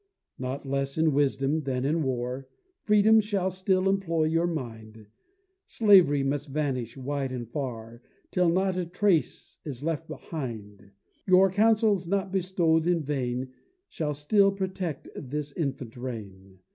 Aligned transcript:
Not 0.39 0.65
less 0.67 0.97
in 0.97 1.13
wisdom 1.13 1.61
than 1.61 1.85
in 1.85 2.01
war 2.01 2.47
Freedom 2.81 3.19
shall 3.21 3.51
still 3.51 3.87
employ 3.87 4.23
your 4.23 4.47
mind, 4.47 5.05
Slavery 5.67 6.23
must 6.23 6.47
vanish, 6.49 6.97
wide 6.97 7.31
and 7.31 7.47
far, 7.47 8.01
Till 8.31 8.49
not 8.49 8.77
a 8.77 8.85
trace 8.89 9.59
is 9.63 9.83
left 9.83 10.07
behind; 10.07 10.89
Your 11.27 11.51
counsels 11.51 12.07
not 12.07 12.31
bestow'd 12.31 12.87
in 12.87 13.03
vain, 13.03 13.49
Shall 13.89 14.15
still 14.15 14.51
protect 14.51 15.07
this 15.15 15.51
infant 15.55 15.95
reign. 15.95 16.61